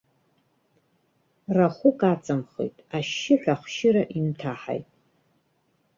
[1.55, 4.87] Рахәык аҵамхеит, ашьшьыҳәа ахшьыра инҭаҳаит.